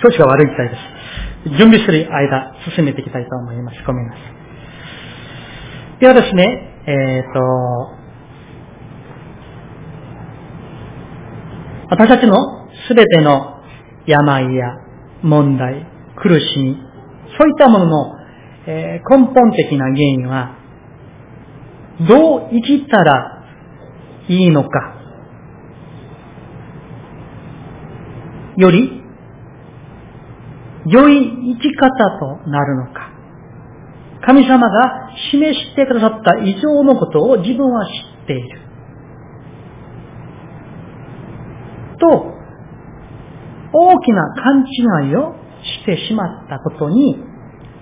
[0.02, 1.58] 調子が悪いみたいです。
[1.58, 3.82] 準備する間、進めていきたいと思います。
[3.86, 4.22] ごめんなさい。
[6.00, 6.44] ではですね、
[6.86, 7.40] えっ、ー、と、
[11.90, 12.34] 私たちの
[12.88, 13.60] すべての
[14.06, 14.74] 病や
[15.22, 15.86] 問題、
[16.16, 16.76] 苦しみ、
[17.38, 18.12] そういったものの、
[18.66, 20.56] えー、根本的な原因は、
[22.08, 23.44] どう生きたら
[24.28, 24.93] いいのか、
[28.56, 29.02] より
[30.86, 31.88] 良い生き方
[32.18, 33.10] となるのか。
[34.26, 37.88] 神様が示してくださった以上のことを自分は知
[38.24, 38.60] っている。
[42.00, 42.34] と、
[43.72, 44.64] 大きな勘
[45.06, 45.34] 違いを
[45.80, 47.16] してしまったことに、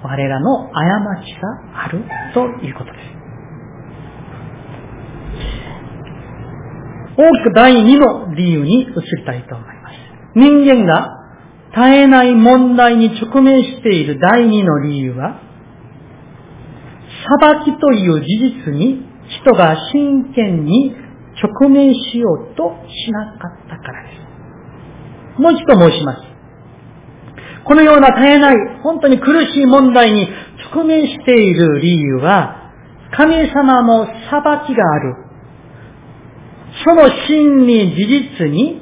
[0.02, 0.80] 我らの過
[1.24, 2.04] ちがある
[2.34, 3.22] ということです。
[7.16, 9.71] 大きく第二の理由に移りたいと思います。
[10.34, 11.18] 人間が
[11.74, 15.40] 絶えない問題に直面している第二の理由は、
[17.40, 18.26] 裁きという事
[18.66, 19.06] 実に
[19.42, 20.94] 人が真剣に
[21.42, 24.16] 直面しようとしなかったからで
[25.36, 25.40] す。
[25.40, 26.32] もう一度申します。
[27.64, 30.28] このような絶えない、本当に苦しい問題に
[30.74, 32.72] 直面している理由は、
[33.16, 34.14] 神様の裁
[34.66, 35.16] きがある。
[36.84, 38.81] その真理事実に、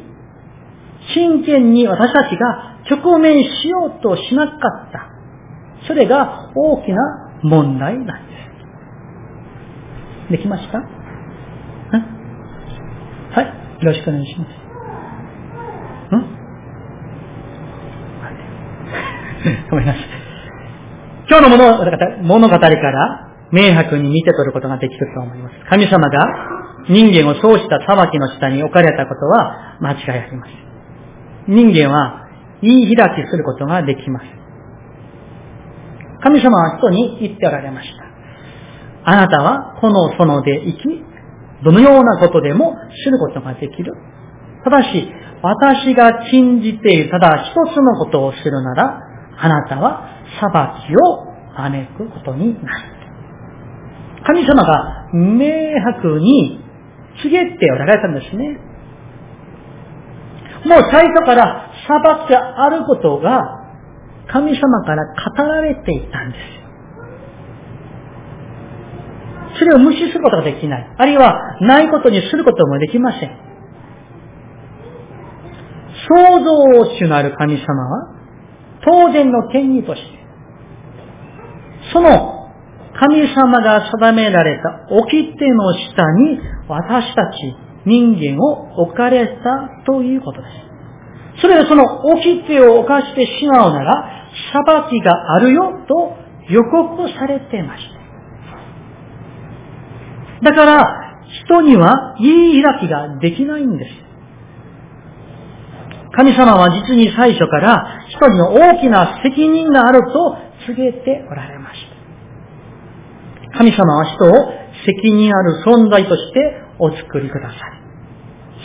[1.14, 4.54] 真剣に私たちが直面しようとしなか
[4.88, 5.06] った。
[5.86, 6.98] それが大きな
[7.42, 8.32] 問題なんで
[10.28, 10.32] す。
[10.32, 10.78] できました？
[10.78, 10.84] は
[13.42, 13.46] い。
[13.84, 14.48] よろしくお願いします。
[16.16, 16.18] ん？
[19.70, 20.02] ごめんなさい。
[21.28, 21.56] 今日の
[22.22, 22.76] 物語から
[23.52, 25.54] 明白に見て取ることができると思います。
[25.68, 26.18] 神様が
[26.88, 30.69] 人間をそうした裁きの下に置かれたことは間違いありません。
[31.48, 32.28] 人間は
[32.62, 34.26] 言い開きすることができます。
[36.22, 38.04] 神様は人に言っておられました。
[39.04, 41.04] あなたはこの園で生き、
[41.64, 42.74] どのようなことでも
[43.04, 43.94] 知ることができる。
[44.64, 45.08] ただし、
[45.42, 49.00] 私が禁じているただ一つのことをするなら、
[49.38, 50.06] あなたは
[50.38, 50.50] 裁
[50.86, 53.00] きを招くことになる。
[54.26, 55.48] 神様が明
[55.80, 56.60] 白に
[57.22, 58.58] 告げておられたんですね。
[60.66, 63.40] もう最初から裁きがあることが
[64.32, 65.04] 神様から
[65.36, 66.60] 語られていたんですよ。
[69.58, 70.94] それを無視することができない。
[70.96, 73.30] あるいは、ないことにすることもできません。
[76.08, 76.56] 創造
[76.98, 78.14] 主なる神様は、
[78.82, 80.20] 当然の権威として、
[81.92, 82.40] その
[82.98, 87.56] 神様が定められた掟の下に私たち
[87.86, 91.42] 人間を置かれたということです。
[91.42, 96.16] それでその掟を犯してしまうなら、裁きがあるよと
[96.48, 97.84] 予告されてまし
[100.42, 100.50] た。
[100.50, 100.84] だから、
[101.46, 103.90] 人には言い開きができないんです。
[106.12, 111.80] 神様は実に最初から人に大きな責任があると告げておられまし
[113.52, 113.58] た。
[113.58, 114.30] 神様は人を
[114.86, 117.58] 責任ある存在としてお作りください。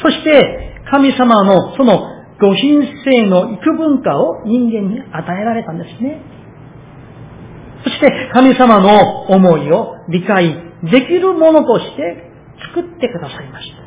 [0.01, 1.99] そして、神様のその
[2.39, 6.21] ご品性の幾分かを人間に与えられたんですね。
[7.83, 12.31] そして、神様の思いを理解できるものとして
[12.73, 13.85] 作ってくださいました。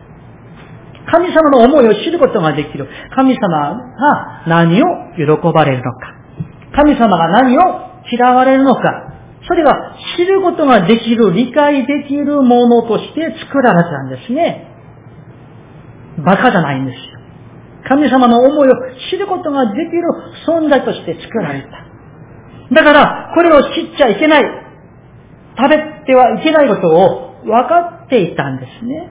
[1.11, 2.89] 神様の思いを知ることができる。
[3.15, 6.15] 神様が何を喜ばれるのか。
[6.77, 7.61] 神様が何を
[8.13, 9.08] 嫌われるのか。
[9.49, 14.69] それが知ることができる、理解できるものとして作られたんですね。
[16.25, 17.19] バカじゃないんですよ。
[17.89, 18.73] 神様の思いを
[19.11, 20.03] 知ることができる
[20.47, 22.75] 存在として作られた。
[22.75, 24.45] だから、これを知っちゃいけない。
[25.57, 29.11] 食べてはいけないことを分かっていたんですね。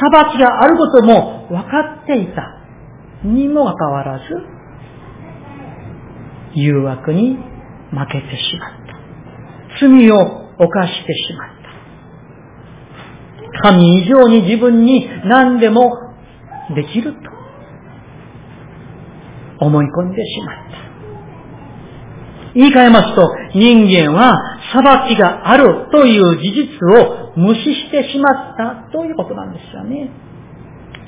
[0.00, 2.54] 裁きがあることも分かっていた。
[3.24, 4.57] にもかかわらず、
[6.54, 7.36] 誘惑に
[7.90, 8.94] 負けてしまった。
[9.80, 10.16] 罪を
[10.58, 11.48] 犯してしまっ
[13.62, 13.70] た。
[13.70, 15.90] 神以上に自分に何でも
[16.74, 17.18] できると
[19.60, 20.78] 思い込んでしまった。
[22.54, 23.22] 言い換えますと、
[23.54, 24.32] 人間は
[24.72, 24.82] 裁
[25.14, 26.66] きがあるという事実
[27.00, 30.10] を無視してしまったということなんですよね。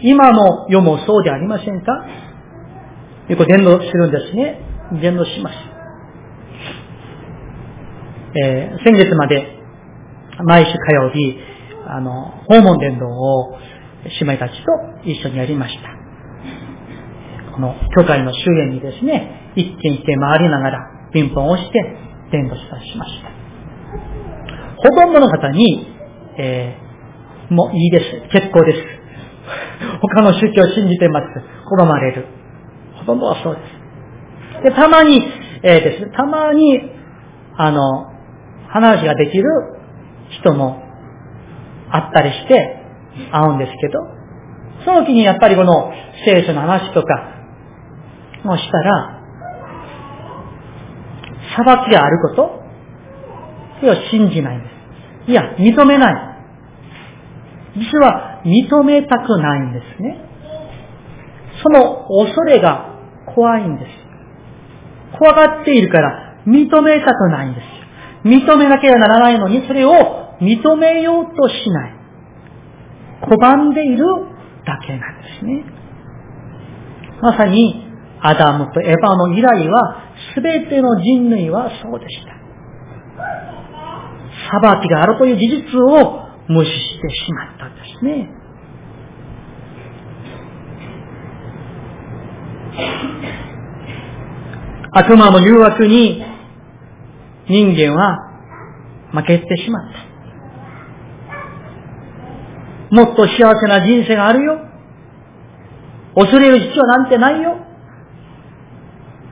[0.03, 2.07] 今の世もそうでありませんか？
[3.28, 4.61] よく伝道するんですね。
[4.99, 5.57] 伝道します。
[8.43, 9.61] えー、先月まで
[10.45, 11.36] 毎週火曜日、
[11.86, 13.59] あの、訪問伝道を
[14.05, 16.01] 姉妹たちと一緒にやりました。
[17.53, 20.78] この教会の周辺にですね、一軒一軒回りながら
[21.12, 21.97] ピンポンをして
[22.30, 23.30] 伝道したしました。
[24.76, 25.86] ほとんどの方に、
[26.38, 28.05] えー、もういいです。
[28.32, 28.78] 結構です。
[30.01, 31.26] 他の宗教を信じてます。
[31.76, 32.26] 拒まれる。
[32.95, 33.80] ほとんどはそうです。
[34.62, 35.22] で、たまに、
[35.62, 36.80] えー、ですね、たまに、
[37.56, 38.06] あの、
[38.68, 39.44] 話ができる
[40.42, 40.82] 人も
[41.90, 42.76] あったりして
[43.32, 43.98] 会うんですけど、
[44.84, 45.92] その時にやっぱりこの
[46.24, 47.06] 聖書の話とか
[48.44, 49.16] もしたら、
[51.56, 52.61] 裁きがあること
[53.80, 54.68] それを信じないんで
[55.26, 55.30] す。
[55.30, 56.30] いや、認めない。
[57.76, 60.24] 実は認めたくないんですね。
[61.62, 62.86] その恐れが
[63.34, 64.09] 怖いんです。
[65.18, 67.66] 怖がっているから認めたくないんです。
[68.24, 71.94] 認めなければならないのにそれを認めようとしない。
[73.22, 74.04] 拒んでいる
[74.64, 75.64] だけなんですね。
[77.20, 77.86] まさに、
[78.22, 80.04] アダムとエヴァの依頼は、
[80.34, 82.40] すべての人類はそうでした。
[84.50, 88.40] 裁きがあるという事実を無視してしまったんですね。
[94.93, 96.22] 悪魔の誘惑に
[97.49, 98.30] 人間は
[99.12, 100.11] 負けてしまった。
[102.95, 104.59] もっと幸せな人生があるよ。
[106.16, 107.57] 恐れる必要なんてないよ。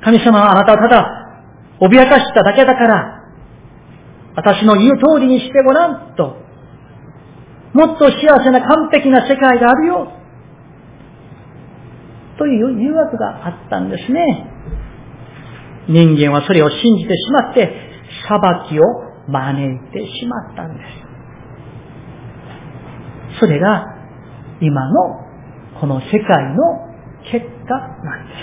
[0.05, 1.19] 神様はあなたをただ
[1.81, 3.25] 脅かしただけだから、
[4.37, 6.37] 私の言う通りにしてごらんと、
[7.73, 10.13] もっと幸せな完璧な世界があるよ。
[12.39, 14.58] という誘惑があったんですね。
[15.89, 17.73] 人間はそれを信じてしまって、
[18.29, 18.85] 裁きを
[19.29, 21.09] 招いてしまったんです。
[23.41, 23.85] それが
[24.61, 25.29] 今の
[25.81, 26.89] この世界の
[27.31, 27.75] 結果
[28.05, 28.35] なんで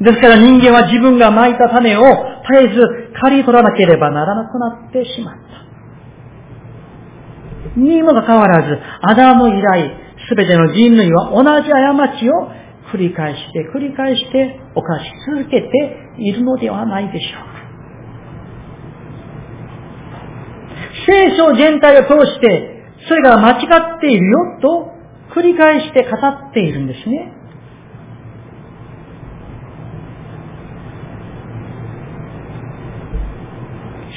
[0.00, 0.04] す。
[0.04, 2.80] ですから人間は自分が蒔いた種を絶えず
[3.20, 5.40] 刈り取らなければならなくなってしまった。
[7.80, 9.90] にもかかわらず、アダム以来、
[10.28, 12.50] すべての人類は同じ過ちを
[12.90, 15.04] 繰り返して繰り返して犯し
[15.36, 15.68] 続けて
[16.18, 17.52] いるのではないでしょうか。
[21.06, 24.92] 聖書全体を通して、それが間違っているよと
[25.34, 27.32] 繰り返して語っているんですね。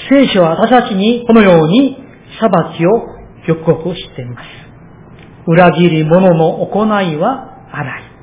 [0.10, 1.98] 聖書は私たちにこのように
[2.40, 3.16] 裁きを
[3.48, 4.48] 予告しています。
[5.48, 8.15] 裏切り者の行いは荒い。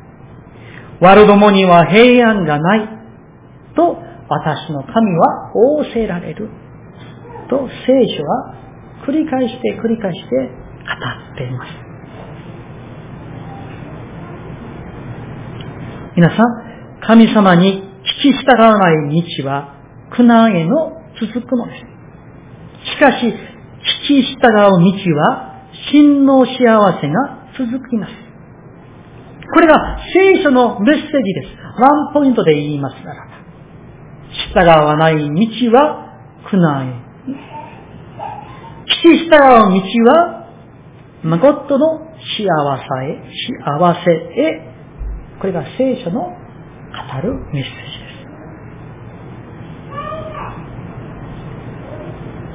[1.02, 2.88] 悪どもには平安がない。
[3.74, 3.98] と
[4.28, 6.48] 私の神は仰せられる。
[7.50, 8.54] と聖書は
[9.04, 10.44] 繰り返して繰り返して語
[11.34, 11.72] っています。
[16.14, 16.46] 皆さん、
[17.04, 17.82] 神様に
[18.22, 19.74] 聞き従わない道は
[20.14, 21.72] 苦難への続くので
[22.84, 22.90] す。
[22.92, 28.31] しかし、聞き従う道は真の幸せが続きます。
[29.52, 31.48] これが聖書のメッセージです。
[31.80, 33.32] ワンポイントで言いますならば。
[34.54, 37.12] 従わない道は苦難へ
[39.02, 40.46] き従う道は、
[41.24, 43.20] 誠の幸せへ、
[43.66, 44.72] 幸せへ、
[45.40, 46.28] これが聖書の語
[47.22, 48.12] るメッセージです。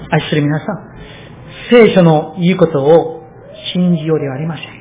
[0.09, 0.67] 愛する皆さん、
[1.69, 3.23] 聖書の言うことを
[3.73, 4.76] 信じようではありません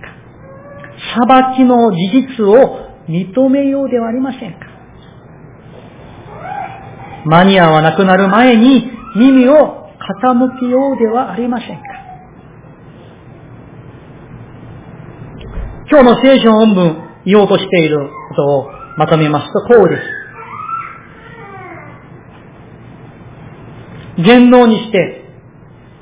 [1.14, 1.96] 裁きの事
[2.38, 4.66] 実を認めようではありませんか
[7.26, 9.88] 間に合わなくなる前に耳を
[10.22, 11.82] 傾きようではありませんか
[15.90, 20.02] 今日の聖書本文言おうとしていることをまとめますとこうです。
[24.24, 25.24] 全能にして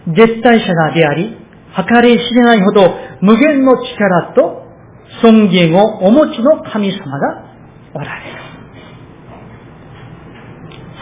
[0.06, 1.36] 絶対者がであり、
[1.76, 4.63] 計り知れないほど無限の力と
[5.20, 7.44] 尊厳をお持ちの神様が
[7.94, 8.38] おられる。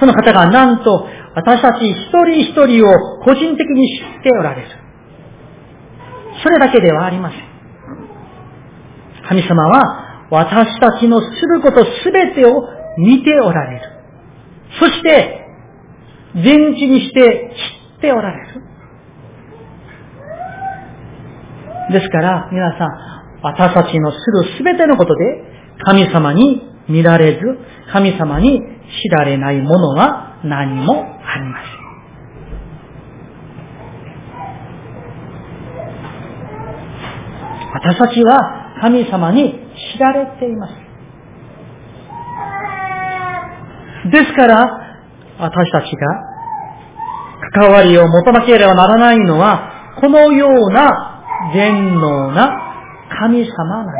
[0.00, 4.68] その方がなんと私たち一人一人を個人的に知っておられる。
[6.42, 7.42] それだけではありません。
[9.28, 12.66] 神様は私たちのすることすべてを
[12.98, 13.82] 見ておられる。
[14.80, 15.46] そして、
[16.34, 17.54] 全知にして
[17.94, 18.62] 知っておられる。
[21.92, 25.24] ですから、皆さん、私たちのするすべてのことで、
[25.84, 27.40] 神様に見られず、
[27.92, 28.60] 神様に
[29.02, 31.82] 知られないものは何もありません。
[37.74, 39.54] 私たちは神様に
[39.94, 40.74] 知られています。
[44.10, 44.66] ですから、
[45.38, 46.06] 私たちが
[47.60, 52.61] 関わりを持たなければならないのは、このような全能な
[53.22, 53.92] 神様なんで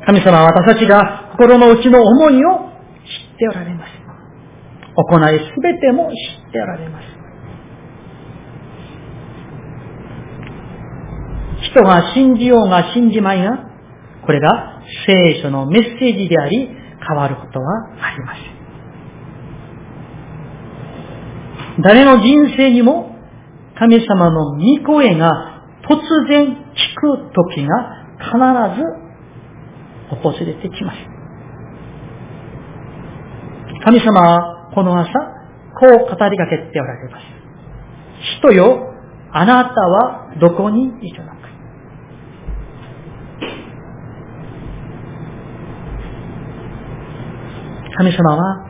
[0.00, 0.06] す。
[0.06, 3.90] 神様は私たちが心の内の思いを知っておられます。
[4.94, 6.14] 行いすべても知
[6.48, 7.04] っておられます。
[11.72, 13.68] 人が信じようが信じまいが、
[14.24, 16.68] これが聖書のメッセージであり、
[17.08, 18.44] 変わることはありません。
[21.82, 23.16] 誰の人生にも
[23.76, 25.49] 神様の御声が
[25.90, 25.96] 突
[26.28, 26.54] 然聞
[27.00, 28.38] く時が必
[28.78, 28.86] ず
[30.22, 30.98] 訪れてきます。
[33.84, 35.10] 神様はこの朝、
[35.80, 37.24] こう語りかけておられます。
[38.38, 38.94] 人よ、
[39.32, 41.40] あなたはどこにいるのか。
[47.96, 48.66] 神様は、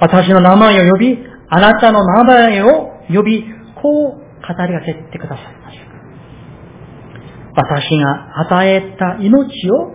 [0.00, 1.18] 私の名前を呼び、
[1.50, 3.44] あなたの名前を呼び、
[3.74, 5.76] こう語りかけてくださいます。
[7.54, 9.94] 私が与えた命を、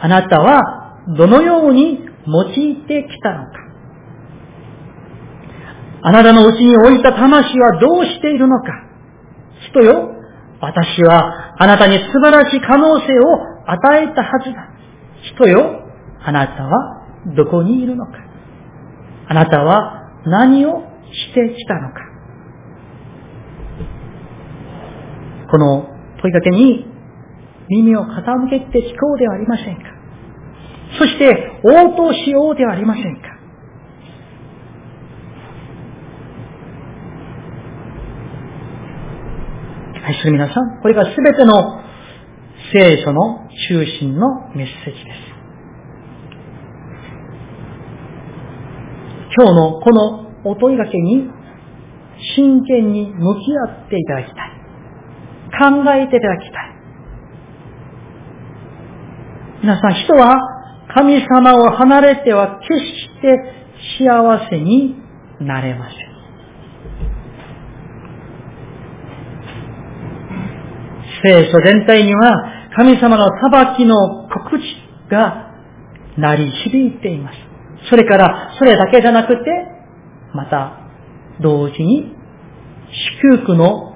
[0.00, 0.60] あなたは
[1.16, 3.50] どのように用いてきたのか。
[6.02, 8.66] あなたのうちに置いた魂はどうしているのか。
[9.70, 10.12] 人よ、
[10.60, 14.68] 私はあなたに素晴らしい可能性を与えたはずだ。
[15.34, 15.82] 人よ、
[16.22, 18.12] あなたはどこにいるのか。
[19.28, 20.82] あなたは何を
[21.12, 22.15] してきたのか。
[25.50, 25.88] この
[26.22, 26.86] 問いかけに
[27.68, 29.82] 耳を傾けて聞こうではありませんか？
[30.98, 33.22] そして応答しようではありませんか？
[40.06, 41.82] 愛する皆さん、これが全ての
[42.72, 45.16] 聖書の中心のメッセージです。
[49.36, 51.28] 今日のこのお問いかけに
[52.36, 54.55] 真剣に向き合っていただきたい。
[55.50, 56.76] 考えていただきたい。
[59.62, 60.36] 皆さん、人は
[60.94, 63.56] 神様を離れては決して
[63.98, 64.96] 幸せに
[65.40, 66.06] なれません。
[71.22, 75.50] 聖書全体には神様の裁きの告知が
[76.16, 77.38] 鳴り響いています。
[77.88, 79.50] それから、それだけじゃなくて、
[80.34, 80.80] また、
[81.40, 82.14] 同時に、
[83.22, 83.95] 祝福の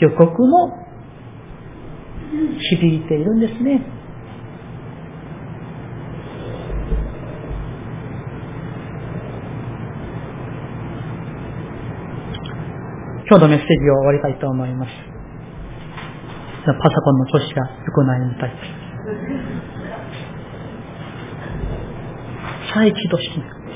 [0.00, 0.84] 予告も
[2.58, 3.80] 響いているんですね。
[13.26, 14.90] 今日のメッセージを終わりたいと思います。
[16.66, 18.62] パソコンの調子が良くないみたいです。
[22.74, 23.72] 再起動しなくて、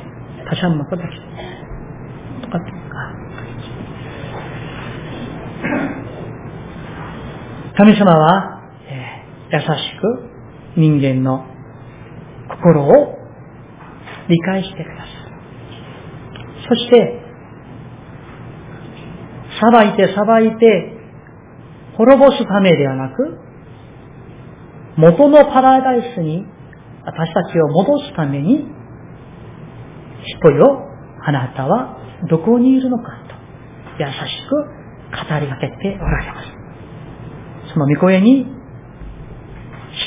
[0.50, 1.16] 他者のこだけ。
[2.42, 2.78] とかって。
[7.78, 8.60] 神様は、
[8.90, 9.66] えー、優し
[10.00, 11.46] く人間の
[12.48, 13.16] 心を
[14.28, 15.08] 理解してください。
[16.68, 17.22] そして、
[19.60, 20.92] 裁いて裁いて
[21.96, 23.38] 滅ぼすためではなく、
[24.96, 26.44] 元のパラダイスに
[27.04, 28.66] 私たちを戻すために、
[30.26, 30.84] 人よ、
[31.22, 31.96] あなたは
[32.28, 34.12] どこにいるのかと優し
[34.48, 36.57] く語りかけておられます。
[37.78, 38.44] その御声に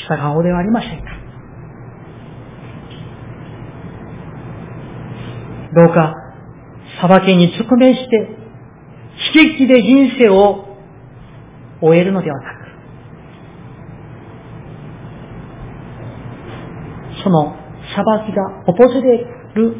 [0.06, 1.04] 従おうではありませんか。
[5.74, 6.14] どうか、
[7.00, 8.36] 裁きに直面して、
[9.34, 10.66] 悲劇で人生を
[11.80, 12.56] 終えるのではなく、
[17.24, 17.56] その
[17.94, 19.76] 裁きが訪れる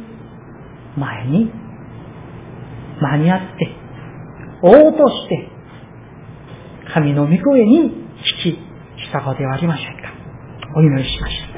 [0.96, 1.52] 前に、
[3.02, 3.76] 間に合って、
[4.62, 5.51] 応として、
[6.94, 7.90] 神の御声に
[8.44, 8.58] 聞き
[9.12, 10.12] 従うではありませんか。
[10.76, 11.51] お祈りしましょう。